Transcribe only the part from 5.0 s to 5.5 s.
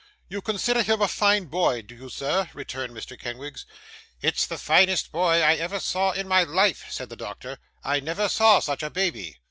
boy